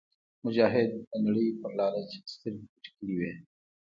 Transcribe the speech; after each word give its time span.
مجاهد 0.45 0.89
د 1.09 1.11
نړۍ 1.25 1.47
پر 1.59 1.71
لالچ 1.77 2.11
سترګې 2.33 2.65
پټې 2.71 2.89
کړې 2.97 3.13
وي. 3.19 3.31